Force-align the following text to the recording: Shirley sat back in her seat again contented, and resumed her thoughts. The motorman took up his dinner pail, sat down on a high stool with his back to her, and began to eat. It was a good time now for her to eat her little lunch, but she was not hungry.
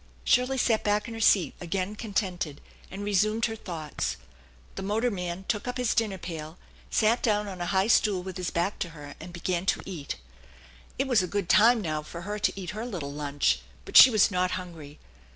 Shirley 0.23 0.57
sat 0.57 0.83
back 0.83 1.07
in 1.07 1.13
her 1.13 1.19
seat 1.21 1.53
again 1.61 1.95
contented, 1.95 2.59
and 2.89 3.03
resumed 3.03 3.45
her 3.45 3.55
thoughts. 3.55 4.17
The 4.73 4.81
motorman 4.81 5.45
took 5.47 5.67
up 5.67 5.77
his 5.77 5.93
dinner 5.93 6.17
pail, 6.17 6.57
sat 6.89 7.21
down 7.21 7.47
on 7.47 7.61
a 7.61 7.67
high 7.67 7.85
stool 7.85 8.23
with 8.23 8.37
his 8.37 8.49
back 8.49 8.79
to 8.79 8.89
her, 8.97 9.13
and 9.19 9.31
began 9.31 9.67
to 9.67 9.81
eat. 9.85 10.15
It 10.97 11.07
was 11.07 11.21
a 11.21 11.27
good 11.27 11.47
time 11.49 11.81
now 11.81 12.01
for 12.01 12.21
her 12.21 12.39
to 12.39 12.59
eat 12.59 12.71
her 12.71 12.83
little 12.87 13.11
lunch, 13.13 13.59
but 13.85 13.95
she 13.95 14.09
was 14.09 14.31
not 14.31 14.49
hungry. 14.57 14.97